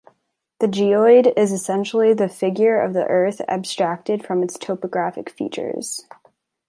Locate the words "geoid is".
0.65-1.51